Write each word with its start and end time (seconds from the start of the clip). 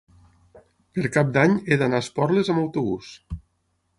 Per 0.97 1.11
Cap 1.17 1.29
d'Any 1.35 1.53
he 1.59 1.77
d'anar 1.83 2.01
a 2.03 2.05
Esporles 2.07 2.51
amb 2.53 2.65
autobús. 2.65 3.13